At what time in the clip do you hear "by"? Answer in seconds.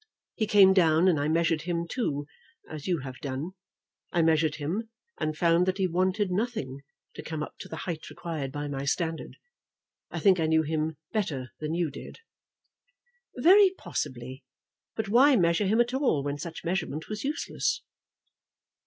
8.51-8.67